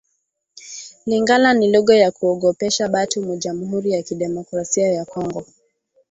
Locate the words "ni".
1.53-1.71